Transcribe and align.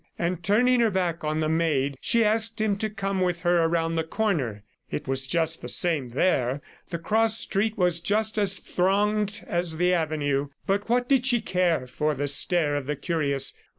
And 0.17 0.41
turning 0.41 0.79
her 0.79 0.89
back 0.89 1.23
on 1.23 1.41
the 1.41 1.47
maid, 1.47 1.95
she 2.01 2.23
asked 2.25 2.59
him 2.59 2.75
to 2.77 2.89
come 2.89 3.21
with 3.21 3.41
her 3.41 3.67
round 3.67 3.95
the 3.99 4.03
corner. 4.03 4.63
It 4.89 5.07
was 5.07 5.27
just 5.27 5.61
the 5.61 5.67
same 5.69 6.09
there. 6.09 6.59
The 6.89 6.97
cross 6.97 7.37
street 7.37 7.77
was 7.77 7.99
just 7.99 8.39
as 8.39 8.57
thronged 8.57 9.43
as 9.45 9.77
the 9.77 9.93
avenue. 9.93 10.47
But 10.65 10.89
what 10.89 11.07
did 11.07 11.27
she 11.27 11.39
care 11.39 11.85
for 11.85 12.15
the 12.15 12.25
stare 12.27 12.75
of 12.77 12.87
the 12.87 12.95
curious! 12.95 13.53